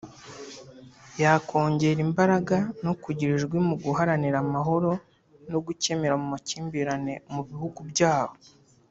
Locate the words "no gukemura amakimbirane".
5.51-7.13